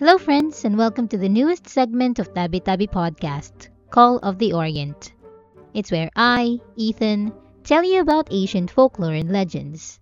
Hello, 0.00 0.16
friends, 0.16 0.64
and 0.64 0.78
welcome 0.78 1.08
to 1.08 1.18
the 1.18 1.28
newest 1.28 1.68
segment 1.68 2.18
of 2.18 2.32
Tabi 2.32 2.58
Tabi 2.60 2.86
Podcast, 2.86 3.68
Call 3.90 4.16
of 4.20 4.38
the 4.38 4.54
Orient. 4.54 5.12
It's 5.74 5.92
where 5.92 6.08
I, 6.16 6.58
Ethan, 6.74 7.34
tell 7.64 7.84
you 7.84 8.00
about 8.00 8.28
ancient 8.30 8.70
folklore 8.70 9.12
and 9.12 9.30
legends. 9.30 10.00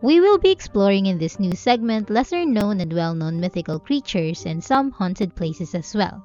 We 0.00 0.20
will 0.20 0.38
be 0.38 0.50
exploring 0.50 1.04
in 1.04 1.18
this 1.18 1.38
new 1.38 1.52
segment 1.52 2.08
lesser 2.08 2.46
known 2.46 2.80
and 2.80 2.94
well 2.94 3.14
known 3.14 3.40
mythical 3.40 3.78
creatures 3.78 4.46
and 4.46 4.64
some 4.64 4.90
haunted 4.90 5.36
places 5.36 5.74
as 5.74 5.94
well. 5.94 6.24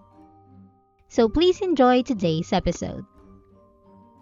So 1.10 1.28
please 1.28 1.60
enjoy 1.60 2.04
today's 2.04 2.54
episode. 2.54 3.04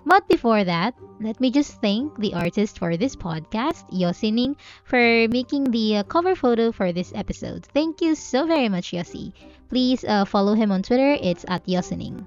But 0.08 0.30
before 0.30 0.64
that, 0.64 0.96
let 1.20 1.42
me 1.42 1.52
just 1.52 1.82
thank 1.82 2.16
the 2.18 2.34
artist 2.34 2.80
for 2.80 2.96
this 2.96 3.14
podcast, 3.14 3.84
Yosining, 3.92 4.56
for 4.86 5.28
making 5.28 5.66
the 5.66 5.98
uh, 5.98 6.04
cover 6.04 6.34
photo 6.34 6.72
for 6.72 6.94
this 6.94 7.12
episode. 7.14 7.66
Thank 7.66 8.00
you 8.00 8.16
so 8.16 8.48
very 8.48 8.70
much, 8.70 8.92
Yossi. 8.92 9.34
Please 9.68 10.06
uh, 10.06 10.24
follow 10.24 10.54
him 10.54 10.72
on 10.72 10.82
Twitter, 10.82 11.18
it's 11.20 11.44
at 11.50 11.66
Yosining. 11.68 12.24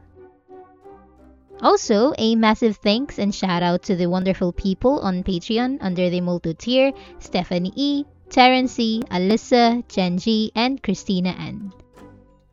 Also, 1.63 2.13
a 2.19 2.35
massive 2.35 2.77
thanks 2.77 3.19
and 3.19 3.35
shout 3.35 3.63
out 3.63 3.83
to 3.85 3.97
the 3.97 4.13
wonderful 4.13 4.53
people 4.53 5.01
on 5.01 5.25
Patreon 5.25 5.79
under 5.81 6.11
the 6.11 6.21
Multo 6.21 6.53
tier 6.53 6.93
Stephanie 7.19 7.73
E., 7.77 8.05
Terence 8.29 8.73
C., 8.73 9.03
Alyssa, 9.11 9.89
Genji, 9.89 10.53
and 10.55 10.83
Christina 10.83 11.31
N. 11.31 11.73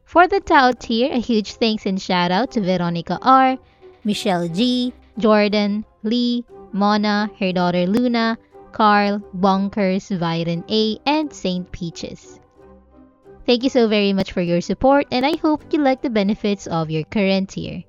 For 0.06 0.26
the 0.26 0.40
Tao 0.40 0.72
tier, 0.72 1.12
a 1.12 1.20
huge 1.20 1.56
thanks 1.56 1.86
and 1.86 2.02
shout 2.02 2.32
out 2.32 2.52
to 2.52 2.62
Veronica 2.62 3.20
R., 3.22 3.58
Michelle 4.06 4.48
G., 4.48 4.94
Jordan, 5.18 5.86
Lee, 6.04 6.46
Mona, 6.72 7.30
her 7.40 7.52
daughter 7.52 7.88
Luna, 7.88 8.38
Carl, 8.72 9.20
Bonkers, 9.36 10.12
Viren 10.18 10.64
A, 10.70 11.00
and 11.10 11.34
St. 11.34 11.72
Peaches. 11.72 12.40
Thank 13.46 13.64
you 13.64 13.70
so 13.70 13.88
very 13.88 14.14
much 14.14 14.34
for 14.34 14.42
your 14.42 14.62
support, 14.62 15.08
and 15.12 15.26
I 15.26 15.38
hope 15.38 15.74
you 15.74 15.80
like 15.80 16.02
the 16.02 16.10
benefits 16.10 16.68
of 16.68 16.92
your 16.92 17.04
current 17.04 17.50
tier. 17.50 17.84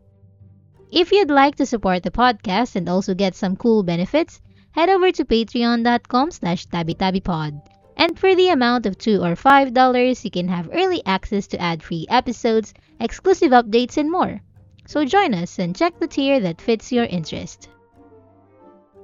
If 0.91 1.13
you'd 1.13 1.31
like 1.31 1.57
to 1.57 1.67
support 1.67 2.03
the 2.03 2.11
podcast 2.11 2.77
and 2.77 2.89
also 2.89 3.13
get 3.13 3.35
some 3.35 3.57
cool 3.57 3.83
benefits, 3.83 4.41
head 4.71 4.89
over 4.89 5.13
to 5.13 5.25
patreon.com 5.25 6.31
slash 6.31 6.67
tabitabipod. 6.69 7.61
And 7.97 8.19
for 8.19 8.35
the 8.35 8.49
amount 8.49 8.87
of 8.87 8.97
2 8.97 9.21
or 9.21 9.35
$5, 9.35 10.25
you 10.25 10.31
can 10.31 10.49
have 10.49 10.71
early 10.73 11.03
access 11.05 11.49
to 11.49 11.61
ad-free 11.61 12.07
episodes, 12.09 12.73
exclusive 13.01 13.51
updates, 13.51 13.97
and 13.97 14.11
more. 14.11 14.41
So 14.89 15.05
join 15.05 15.35
us 15.35 15.59
and 15.61 15.77
check 15.77 16.01
the 16.01 16.09
tier 16.09 16.41
that 16.41 16.65
fits 16.65 16.91
your 16.91 17.05
interest. 17.05 17.69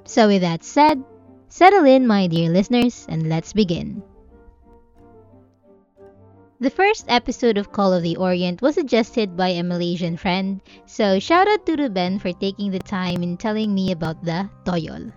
So, 0.09 0.29
with 0.29 0.41
that 0.41 0.65
said, 0.65 1.05
settle 1.53 1.85
in, 1.85 2.07
my 2.07 2.27
dear 2.27 2.49
listeners, 2.49 3.05
and 3.07 3.29
let's 3.29 3.53
begin. 3.53 4.03
The 6.59 6.73
first 6.73 7.05
episode 7.13 7.59
of 7.59 7.71
Call 7.71 7.93
of 7.93 8.03
the 8.03 8.17
Orient 8.17 8.63
was 8.63 8.77
suggested 8.77 9.37
by 9.37 9.49
a 9.49 9.63
Malaysian 9.63 10.17
friend, 10.17 10.65
so 10.87 11.21
shout 11.21 11.49
out 11.53 11.67
to 11.67 11.77
Ruben 11.77 12.19
for 12.19 12.33
taking 12.33 12.71
the 12.71 12.81
time 12.81 13.23
in 13.23 13.37
telling 13.37 13.75
me 13.75 13.93
about 13.93 14.25
the 14.25 14.49
Toyol. 14.65 15.13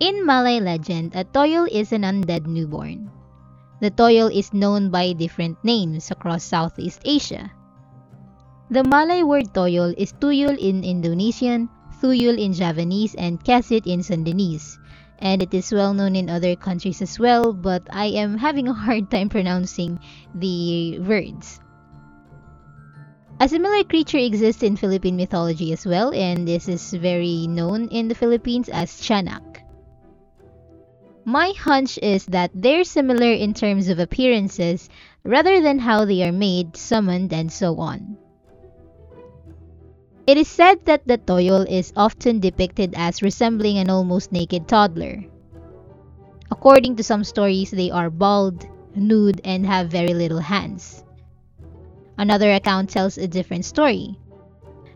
In 0.00 0.26
Malay 0.26 0.60
legend, 0.60 1.16
a 1.16 1.24
Toyol 1.24 1.66
is 1.72 1.92
an 1.92 2.02
undead 2.02 2.44
newborn. 2.44 3.10
The 3.80 3.90
Toyol 3.90 4.28
is 4.36 4.52
known 4.52 4.90
by 4.90 5.14
different 5.14 5.56
names 5.64 6.10
across 6.10 6.44
Southeast 6.44 7.00
Asia. 7.06 7.50
The 8.68 8.82
Malay 8.82 9.22
word 9.22 9.54
toyol 9.54 9.94
is 9.96 10.12
tuyul 10.12 10.58
in 10.58 10.82
Indonesian, 10.82 11.68
thuyul 12.02 12.36
in 12.36 12.52
Javanese, 12.52 13.14
and 13.14 13.38
kesit 13.38 13.86
in 13.86 14.00
Sundanese. 14.00 14.78
And 15.20 15.40
it 15.40 15.54
is 15.54 15.70
well 15.70 15.94
known 15.94 16.16
in 16.16 16.28
other 16.28 16.56
countries 16.56 17.00
as 17.00 17.16
well, 17.16 17.52
but 17.52 17.86
I 17.90 18.06
am 18.06 18.36
having 18.36 18.66
a 18.66 18.74
hard 18.74 19.08
time 19.14 19.28
pronouncing 19.28 20.00
the 20.34 20.98
words. 20.98 21.60
A 23.38 23.48
similar 23.48 23.84
creature 23.84 24.18
exists 24.18 24.64
in 24.64 24.74
Philippine 24.74 25.16
mythology 25.16 25.72
as 25.72 25.86
well, 25.86 26.12
and 26.12 26.48
this 26.48 26.66
is 26.66 26.92
very 26.92 27.46
known 27.46 27.86
in 27.94 28.08
the 28.08 28.16
Philippines 28.16 28.68
as 28.68 28.90
Tiyanak. 28.90 29.62
My 31.24 31.52
hunch 31.56 32.00
is 32.02 32.26
that 32.26 32.50
they're 32.52 32.82
similar 32.82 33.30
in 33.30 33.54
terms 33.54 33.88
of 33.88 34.00
appearances 34.00 34.88
rather 35.22 35.60
than 35.60 35.78
how 35.78 36.04
they 36.04 36.26
are 36.26 36.32
made, 36.32 36.76
summoned, 36.76 37.32
and 37.32 37.52
so 37.52 37.78
on. 37.78 38.18
It 40.26 40.36
is 40.36 40.48
said 40.48 40.84
that 40.86 41.06
the 41.06 41.18
toyol 41.18 41.70
is 41.70 41.92
often 41.96 42.40
depicted 42.40 42.94
as 42.96 43.22
resembling 43.22 43.78
an 43.78 43.88
almost 43.88 44.32
naked 44.32 44.66
toddler. 44.66 45.24
According 46.50 46.96
to 46.96 47.04
some 47.04 47.22
stories, 47.22 47.70
they 47.70 47.92
are 47.92 48.10
bald, 48.10 48.66
nude, 48.96 49.40
and 49.44 49.64
have 49.64 49.88
very 49.88 50.14
little 50.14 50.40
hands. 50.40 51.04
Another 52.18 52.52
account 52.52 52.90
tells 52.90 53.18
a 53.18 53.28
different 53.28 53.64
story. 53.64 54.18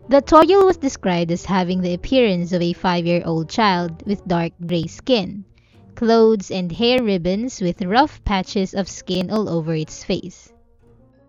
The 0.09 0.21
toyol 0.21 0.65
was 0.65 0.75
described 0.75 1.31
as 1.31 1.45
having 1.45 1.79
the 1.79 1.93
appearance 1.93 2.51
of 2.51 2.61
a 2.61 2.73
five 2.73 3.05
year 3.05 3.23
old 3.25 3.47
child 3.47 4.03
with 4.05 4.27
dark 4.27 4.51
gray 4.67 4.87
skin, 4.87 5.45
clothes, 5.95 6.51
and 6.51 6.69
hair 6.69 7.01
ribbons 7.01 7.61
with 7.61 7.81
rough 7.81 8.21
patches 8.25 8.73
of 8.73 8.89
skin 8.89 9.31
all 9.31 9.47
over 9.47 9.73
its 9.73 10.03
face. 10.03 10.50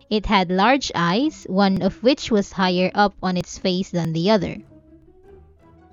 It 0.09 0.25
had 0.25 0.51
large 0.51 0.91
eyes, 0.93 1.45
one 1.49 1.81
of 1.81 2.03
which 2.03 2.29
was 2.31 2.51
higher 2.51 2.91
up 2.93 3.15
on 3.23 3.37
its 3.37 3.57
face 3.57 3.89
than 3.89 4.13
the 4.13 4.29
other. 4.29 4.57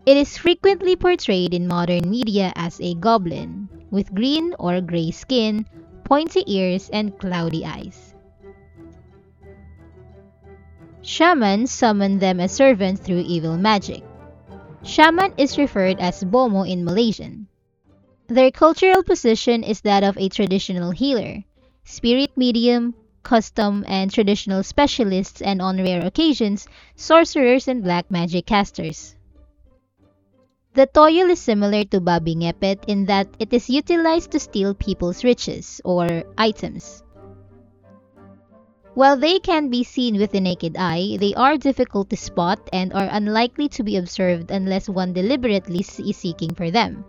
It 0.06 0.16
is 0.16 0.36
frequently 0.36 0.96
portrayed 0.96 1.54
in 1.54 1.68
modern 1.68 2.10
media 2.10 2.52
as 2.56 2.80
a 2.80 2.94
goblin, 2.94 3.68
with 3.90 4.14
green 4.14 4.54
or 4.58 4.80
gray 4.80 5.10
skin, 5.10 5.66
pointy 6.04 6.42
ears, 6.46 6.88
and 6.90 7.18
cloudy 7.18 7.64
eyes. 7.64 8.14
Shamans 11.02 11.70
summon 11.70 12.18
them 12.18 12.40
as 12.40 12.52
servants 12.52 13.00
through 13.00 13.24
evil 13.26 13.56
magic. 13.56 14.02
Shaman 14.82 15.34
is 15.36 15.58
referred 15.58 16.00
as 16.00 16.24
Bomoh 16.24 16.68
in 16.68 16.84
Malaysian. 16.84 17.46
Their 18.28 18.50
cultural 18.50 19.02
position 19.02 19.62
is 19.62 19.82
that 19.82 20.02
of 20.04 20.16
a 20.18 20.28
traditional 20.28 20.90
healer, 20.90 21.44
spirit 21.84 22.36
medium, 22.36 22.94
custom 23.22 23.84
and 23.86 24.10
traditional 24.10 24.62
specialists, 24.62 25.40
and 25.42 25.60
on 25.60 25.78
rare 25.78 26.04
occasions, 26.04 26.66
sorcerers 26.96 27.68
and 27.68 27.82
black 27.82 28.10
magic 28.10 28.46
casters. 28.46 29.16
The 30.74 30.86
toyol 30.86 31.30
is 31.30 31.40
similar 31.40 31.84
to 31.90 32.00
babi 32.00 32.36
ngepet 32.36 32.84
in 32.86 33.06
that 33.06 33.26
it 33.38 33.52
is 33.52 33.68
utilized 33.68 34.30
to 34.30 34.38
steal 34.38 34.74
people's 34.74 35.24
riches 35.24 35.80
or 35.84 36.22
items. 36.38 37.02
While 38.94 39.16
they 39.16 39.38
can 39.38 39.70
be 39.70 39.82
seen 39.82 40.18
with 40.18 40.30
the 40.32 40.40
naked 40.40 40.76
eye, 40.76 41.16
they 41.18 41.34
are 41.34 41.56
difficult 41.56 42.10
to 42.10 42.16
spot 42.16 42.58
and 42.72 42.92
are 42.92 43.08
unlikely 43.10 43.68
to 43.70 43.82
be 43.82 43.96
observed 43.96 44.50
unless 44.50 44.88
one 44.88 45.12
deliberately 45.12 45.80
is 45.80 46.16
seeking 46.16 46.54
for 46.54 46.70
them. 46.70 47.04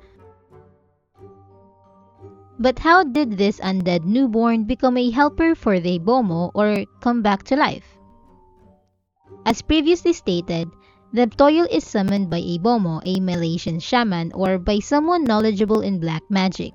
But 2.62 2.78
how 2.78 3.02
did 3.04 3.42
this 3.42 3.60
undead 3.60 4.06
newborn 4.06 4.66
become 4.66 4.96
a 4.96 5.10
helper 5.10 5.56
for 5.56 5.80
the 5.80 5.98
Bomoh 5.98 6.52
or 6.54 6.86
come 7.02 7.24
back 7.24 7.42
to 7.50 7.56
life? 7.56 7.98
As 9.48 9.64
previously 9.64 10.14
stated, 10.14 10.70
the 11.12 11.26
toyol 11.26 11.66
is 11.72 11.84
summoned 11.84 12.30
by 12.30 12.38
a 12.38 12.60
Bomoh, 12.60 13.02
a 13.04 13.20
Malaysian 13.20 13.80
shaman, 13.80 14.32
or 14.34 14.60
by 14.60 14.78
someone 14.78 15.24
knowledgeable 15.24 15.82
in 15.82 16.00
black 16.00 16.22
magic. 16.30 16.74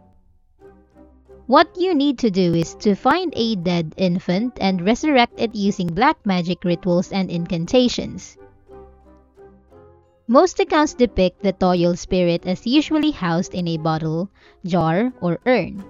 What 1.47 1.71
you 1.79 1.95
need 1.95 2.19
to 2.19 2.31
do 2.35 2.53
is 2.53 2.75
to 2.83 2.97
find 2.97 3.33
a 3.37 3.55
dead 3.55 3.95
infant 3.97 4.59
and 4.61 4.83
resurrect 4.83 5.39
it 5.39 5.55
using 5.55 5.87
black 5.87 6.19
magic 6.27 6.65
rituals 6.65 7.13
and 7.13 7.31
incantations. 7.31 8.37
Most 10.29 10.59
accounts 10.59 10.95
depict 10.95 11.45
the 11.45 11.53
toyol 11.53 11.97
spirit 11.97 12.47
as 12.47 12.67
usually 12.67 13.13
housed 13.13 13.55
in 13.55 13.69
a 13.69 13.77
bottle, 13.77 14.29
jar, 14.65 15.13
or 15.21 15.39
urn. 15.47 15.85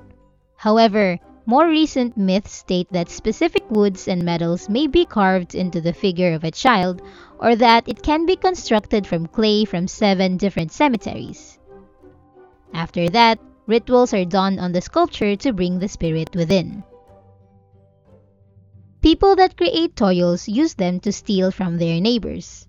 However, 0.57 1.19
more 1.47 1.67
recent 1.67 2.19
myths 2.19 2.53
state 2.53 2.87
that 2.91 3.09
specific 3.09 3.65
woods 3.71 4.07
and 4.09 4.23
metals 4.23 4.69
may 4.69 4.89
be 4.89 5.07
carved 5.07 5.55
into 5.55 5.81
the 5.81 5.95
figure 5.95 6.35
of 6.35 6.45
a 6.45 6.51
child 6.51 7.01
or 7.39 7.57
that 7.57 7.89
it 7.89 8.03
can 8.03 8.27
be 8.27 8.37
constructed 8.37 9.07
from 9.07 9.27
clay 9.27 9.65
from 9.65 9.89
seven 9.89 10.37
different 10.37 10.71
cemeteries. 10.71 11.59
After 12.75 13.09
that, 13.09 13.39
rituals 13.67 14.13
are 14.13 14.27
done 14.27 14.59
on 14.59 14.73
the 14.73 14.83
sculpture 14.83 15.37
to 15.37 15.53
bring 15.55 15.79
the 15.79 15.89
spirit 15.89 16.37
within. 16.37 16.85
People 19.01 19.35
that 19.37 19.57
create 19.57 19.97
toyols 19.97 20.47
use 20.47 20.75
them 20.75 21.01
to 21.01 21.11
steal 21.11 21.51
from 21.51 21.79
their 21.79 22.03
neighbors 22.03 22.67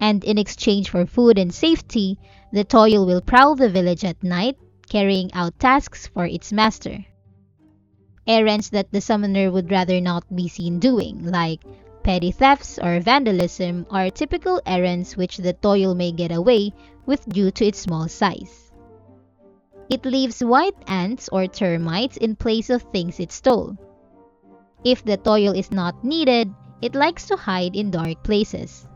and 0.00 0.24
in 0.24 0.38
exchange 0.38 0.90
for 0.90 1.06
food 1.06 1.38
and 1.38 1.54
safety, 1.54 2.18
the 2.52 2.64
toyol 2.64 3.06
will 3.06 3.20
prowl 3.20 3.54
the 3.54 3.68
village 3.68 4.04
at 4.04 4.22
night, 4.22 4.56
carrying 4.88 5.32
out 5.32 5.58
tasks 5.58 6.06
for 6.06 6.26
its 6.26 6.52
master. 6.52 7.04
Errands 8.26 8.70
that 8.70 8.90
the 8.92 9.00
summoner 9.00 9.50
would 9.50 9.70
rather 9.70 10.00
not 10.00 10.24
be 10.34 10.48
seen 10.48 10.78
doing, 10.78 11.24
like 11.24 11.62
petty 12.02 12.30
thefts 12.30 12.78
or 12.78 13.00
vandalism, 13.00 13.86
are 13.90 14.10
typical 14.10 14.60
errands 14.64 15.16
which 15.16 15.38
the 15.38 15.54
toyol 15.54 15.96
may 15.96 16.12
get 16.12 16.32
away 16.32 16.72
with 17.06 17.28
due 17.28 17.50
to 17.50 17.66
its 17.66 17.80
small 17.80 18.08
size. 18.08 18.72
It 19.90 20.06
leaves 20.06 20.42
white 20.42 20.76
ants 20.86 21.28
or 21.30 21.46
termites 21.46 22.16
in 22.16 22.36
place 22.36 22.70
of 22.70 22.82
things 22.82 23.20
it 23.20 23.32
stole. 23.32 23.76
If 24.84 25.04
the 25.04 25.18
toyol 25.18 25.56
is 25.56 25.70
not 25.70 26.04
needed, 26.04 26.52
it 26.80 26.94
likes 26.94 27.26
to 27.28 27.36
hide 27.36 27.76
in 27.76 27.90
dark 27.90 28.22
places. 28.22 28.86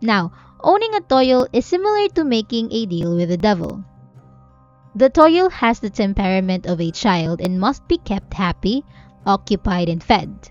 Now, 0.00 0.32
owning 0.62 0.94
a 0.94 1.00
toyol 1.00 1.48
is 1.52 1.66
similar 1.66 2.08
to 2.14 2.24
making 2.24 2.72
a 2.72 2.86
deal 2.86 3.14
with 3.14 3.28
the 3.28 3.36
devil. 3.36 3.84
The 4.94 5.10
toyol 5.10 5.50
has 5.52 5.80
the 5.80 5.90
temperament 5.90 6.66
of 6.66 6.80
a 6.80 6.90
child 6.90 7.40
and 7.40 7.60
must 7.60 7.86
be 7.86 7.98
kept 7.98 8.34
happy, 8.34 8.84
occupied, 9.26 9.88
and 9.88 10.02
fed. 10.02 10.50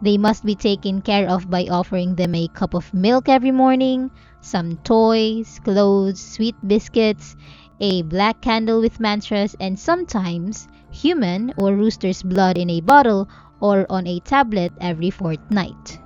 They 0.00 0.16
must 0.16 0.44
be 0.44 0.54
taken 0.54 1.02
care 1.02 1.28
of 1.28 1.50
by 1.50 1.66
offering 1.66 2.14
them 2.14 2.34
a 2.34 2.48
cup 2.48 2.74
of 2.74 2.94
milk 2.94 3.28
every 3.28 3.50
morning, 3.50 4.10
some 4.40 4.76
toys, 4.78 5.60
clothes, 5.62 6.20
sweet 6.20 6.56
biscuits, 6.66 7.36
a 7.80 8.02
black 8.02 8.40
candle 8.40 8.80
with 8.80 9.00
mantras, 9.00 9.56
and 9.60 9.78
sometimes 9.78 10.68
human 10.90 11.52
or 11.58 11.74
rooster's 11.74 12.22
blood 12.22 12.56
in 12.56 12.70
a 12.70 12.80
bottle 12.80 13.28
or 13.60 13.86
on 13.90 14.06
a 14.06 14.20
tablet 14.20 14.72
every 14.80 15.10
fortnight. 15.10 15.98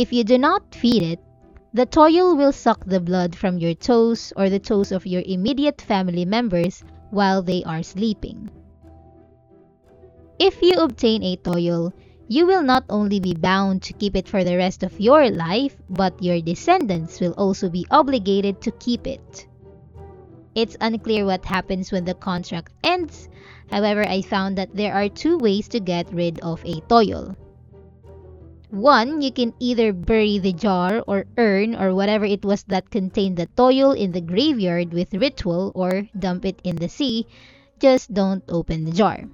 If 0.00 0.14
you 0.14 0.24
do 0.24 0.38
not 0.38 0.74
feed 0.74 1.02
it, 1.02 1.20
the 1.74 1.84
toyol 1.84 2.34
will 2.34 2.52
suck 2.52 2.86
the 2.86 3.00
blood 3.00 3.36
from 3.36 3.58
your 3.58 3.74
toes 3.74 4.32
or 4.34 4.48
the 4.48 4.58
toes 4.58 4.92
of 4.92 5.06
your 5.06 5.20
immediate 5.26 5.82
family 5.82 6.24
members 6.24 6.82
while 7.10 7.42
they 7.42 7.62
are 7.64 7.82
sleeping. 7.82 8.48
If 10.38 10.62
you 10.62 10.80
obtain 10.80 11.22
a 11.22 11.36
toyol, 11.36 11.92
you 12.28 12.46
will 12.46 12.62
not 12.62 12.84
only 12.88 13.20
be 13.20 13.34
bound 13.34 13.82
to 13.82 13.92
keep 13.92 14.16
it 14.16 14.26
for 14.26 14.42
the 14.42 14.56
rest 14.56 14.82
of 14.82 14.98
your 14.98 15.28
life, 15.28 15.76
but 15.90 16.22
your 16.22 16.40
descendants 16.40 17.20
will 17.20 17.32
also 17.36 17.68
be 17.68 17.86
obligated 17.90 18.62
to 18.62 18.70
keep 18.70 19.06
it. 19.06 19.46
It's 20.54 20.78
unclear 20.80 21.26
what 21.26 21.44
happens 21.44 21.92
when 21.92 22.06
the 22.06 22.14
contract 22.14 22.72
ends. 22.82 23.28
However, 23.70 24.08
I 24.08 24.22
found 24.22 24.56
that 24.56 24.74
there 24.74 24.94
are 24.94 25.10
two 25.10 25.36
ways 25.36 25.68
to 25.68 25.78
get 25.78 26.10
rid 26.10 26.40
of 26.40 26.64
a 26.64 26.80
toyol. 26.88 27.36
One, 28.70 29.20
you 29.20 29.32
can 29.32 29.52
either 29.58 29.92
bury 29.92 30.38
the 30.38 30.52
jar 30.52 31.02
or 31.06 31.26
urn 31.36 31.74
or 31.74 31.92
whatever 31.92 32.24
it 32.24 32.44
was 32.44 32.62
that 32.70 32.90
contained 32.90 33.36
the 33.36 33.48
toyol 33.58 33.98
in 33.98 34.12
the 34.12 34.20
graveyard 34.20 34.92
with 34.92 35.12
ritual 35.12 35.72
or 35.74 36.06
dump 36.16 36.44
it 36.44 36.60
in 36.62 36.76
the 36.76 36.88
sea. 36.88 37.26
Just 37.80 38.14
don't 38.14 38.44
open 38.48 38.84
the 38.84 38.92
jar. 38.92 39.24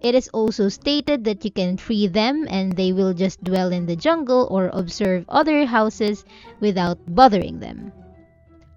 It 0.00 0.14
is 0.14 0.28
also 0.28 0.68
stated 0.68 1.24
that 1.24 1.44
you 1.44 1.50
can 1.50 1.76
free 1.76 2.06
them 2.06 2.46
and 2.48 2.74
they 2.74 2.92
will 2.92 3.12
just 3.12 3.42
dwell 3.42 3.72
in 3.72 3.86
the 3.86 3.96
jungle 3.96 4.46
or 4.50 4.70
observe 4.72 5.24
other 5.28 5.66
houses 5.66 6.24
without 6.60 6.98
bothering 7.06 7.58
them. 7.58 7.92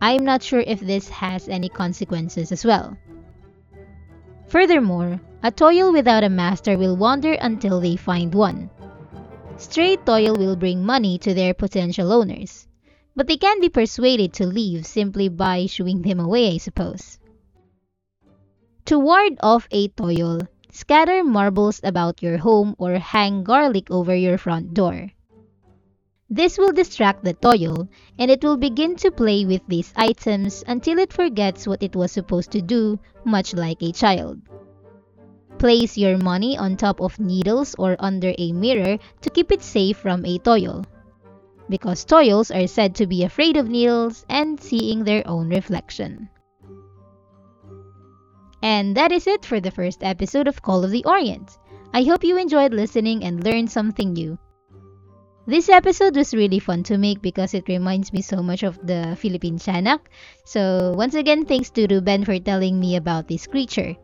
I'm 0.01 0.25
not 0.25 0.41
sure 0.41 0.61
if 0.61 0.79
this 0.79 1.09
has 1.09 1.47
any 1.49 1.69
consequences 1.69 2.51
as 2.51 2.65
well. 2.65 2.97
Furthermore, 4.47 5.21
a 5.43 5.51
toyol 5.51 5.93
without 5.93 6.23
a 6.23 6.29
master 6.29 6.77
will 6.77 6.95
wander 6.95 7.33
until 7.33 7.79
they 7.79 7.95
find 7.95 8.33
one. 8.33 8.69
Stray 9.57 9.95
toyol 9.95 10.37
will 10.37 10.55
bring 10.55 10.85
money 10.85 11.17
to 11.19 11.33
their 11.33 11.53
potential 11.53 12.11
owners, 12.11 12.67
but 13.15 13.27
they 13.27 13.37
can 13.37 13.61
be 13.61 13.69
persuaded 13.69 14.33
to 14.33 14.45
leave 14.45 14.85
simply 14.85 15.29
by 15.29 15.65
shooing 15.65 16.01
them 16.01 16.19
away, 16.19 16.55
I 16.55 16.57
suppose. 16.57 17.19
To 18.85 18.99
ward 18.99 19.37
off 19.41 19.67
a 19.71 19.87
toyol, 19.87 20.47
Scatter 20.71 21.23
marbles 21.23 21.79
about 21.83 22.21
your 22.21 22.37
home 22.37 22.75
or 22.77 22.99
hang 22.99 23.45
garlic 23.45 23.89
over 23.89 24.13
your 24.13 24.37
front 24.37 24.73
door. 24.73 25.11
This 26.29 26.57
will 26.57 26.73
distract 26.73 27.23
the 27.23 27.33
toyol, 27.33 27.87
and 28.19 28.29
it 28.29 28.43
will 28.43 28.57
begin 28.57 28.97
to 28.97 29.09
play 29.09 29.45
with 29.45 29.61
these 29.69 29.93
items 29.95 30.65
until 30.67 30.99
it 30.99 31.13
forgets 31.13 31.65
what 31.65 31.81
it 31.81 31.95
was 31.95 32.11
supposed 32.11 32.51
to 32.51 32.61
do, 32.61 32.99
much 33.23 33.53
like 33.53 33.81
a 33.81 33.93
child. 33.93 34.41
Place 35.65 35.97
your 35.97 36.19
money 36.19 36.55
on 36.55 36.77
top 36.77 37.01
of 37.01 37.19
needles 37.19 37.73
or 37.79 37.95
under 37.97 38.35
a 38.37 38.51
mirror 38.51 38.99
to 39.21 39.29
keep 39.31 39.51
it 39.51 39.63
safe 39.63 39.97
from 39.97 40.23
a 40.23 40.37
toyol. 40.37 40.85
Because 41.67 42.05
toyols 42.05 42.53
are 42.53 42.67
said 42.67 42.93
to 42.93 43.07
be 43.07 43.23
afraid 43.23 43.57
of 43.57 43.67
needles 43.67 44.27
and 44.29 44.61
seeing 44.61 45.03
their 45.03 45.27
own 45.27 45.49
reflection. 45.49 46.29
And 48.61 48.95
that 48.95 49.11
is 49.11 49.25
it 49.25 49.43
for 49.43 49.59
the 49.59 49.71
first 49.71 50.03
episode 50.03 50.47
of 50.47 50.61
Call 50.61 50.85
of 50.85 50.91
the 50.91 51.03
Orient. 51.03 51.57
I 51.95 52.03
hope 52.03 52.23
you 52.23 52.37
enjoyed 52.37 52.71
listening 52.71 53.23
and 53.23 53.43
learned 53.43 53.71
something 53.71 54.13
new. 54.13 54.37
This 55.47 55.67
episode 55.67 56.15
was 56.15 56.35
really 56.35 56.59
fun 56.59 56.83
to 56.83 56.99
make 56.99 57.23
because 57.23 57.55
it 57.55 57.67
reminds 57.67 58.13
me 58.13 58.21
so 58.21 58.43
much 58.43 58.61
of 58.61 58.77
the 58.85 59.17
Philippine 59.17 59.57
Tiyanak. 59.57 60.01
So, 60.45 60.93
once 60.95 61.15
again, 61.15 61.43
thanks 61.43 61.71
to 61.71 61.87
Ruben 61.89 62.23
for 62.23 62.37
telling 62.37 62.79
me 62.79 62.97
about 62.97 63.27
this 63.27 63.47
creature. 63.47 63.95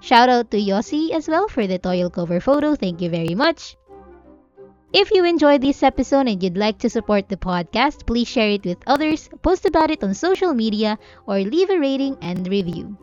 Shout 0.00 0.28
out 0.28 0.50
to 0.50 0.56
Yossi 0.56 1.10
as 1.12 1.28
well 1.28 1.48
for 1.48 1.66
the 1.66 1.78
toyol 1.78 2.12
cover 2.12 2.40
photo. 2.40 2.74
Thank 2.74 3.00
you 3.00 3.10
very 3.10 3.34
much. 3.34 3.76
If 4.92 5.10
you 5.10 5.24
enjoyed 5.24 5.60
this 5.60 5.82
episode 5.82 6.28
and 6.28 6.42
you'd 6.42 6.56
like 6.56 6.78
to 6.78 6.88
support 6.88 7.28
the 7.28 7.36
podcast, 7.36 8.06
please 8.06 8.26
share 8.26 8.50
it 8.50 8.64
with 8.64 8.78
others, 8.86 9.28
post 9.42 9.66
about 9.66 9.90
it 9.90 10.02
on 10.02 10.14
social 10.14 10.54
media, 10.54 10.98
or 11.26 11.40
leave 11.40 11.68
a 11.68 11.78
rating 11.78 12.16
and 12.22 12.48
review. 12.48 12.96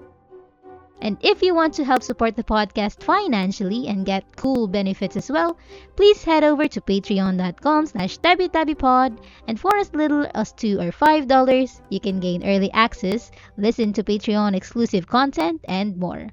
And 1.02 1.18
if 1.22 1.44
you 1.44 1.54
want 1.54 1.74
to 1.76 1.84
help 1.84 2.02
support 2.02 2.36
the 2.36 2.44
podcast 2.44 3.04
financially 3.04 3.88
and 3.88 4.06
get 4.06 4.36
cool 4.36 4.68
benefits 4.68 5.16
as 5.16 5.30
well, 5.30 5.58
please 5.96 6.24
head 6.24 6.44
over 6.44 6.68
to 6.68 6.82
patreon.com 6.82 7.86
slash 7.86 8.18
tabitabipod 8.18 9.20
and 9.48 9.60
for 9.60 9.76
as 9.78 9.94
little 9.94 10.26
as 10.34 10.54
2 10.54 10.80
or 10.80 10.92
$5, 10.92 11.82
you 11.90 12.00
can 12.00 12.20
gain 12.20 12.44
early 12.44 12.72
access, 12.72 13.30
listen 13.58 13.94
to 13.94 14.04
Patreon 14.04 14.56
exclusive 14.56 15.08
content, 15.08 15.62
and 15.66 15.98
more. 15.98 16.30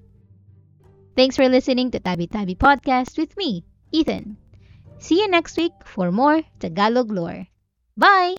Thanks 1.17 1.37
for 1.37 1.49
listening 1.49 1.91
to 1.93 2.01
Tabi 2.01 2.27
Tabi 2.27 2.55
Podcast 2.55 3.17
with 3.17 3.37
me, 3.37 3.65
Ethan. 3.93 4.37
See 4.99 5.21
you 5.21 5.29
next 5.29 5.57
week 5.57 5.73
for 5.85 6.13
more 6.13 6.43
Tagalog 6.61 7.11
lore. 7.11 7.49
Bye! 7.97 8.37